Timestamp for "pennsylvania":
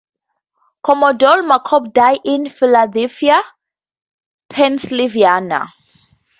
4.49-5.67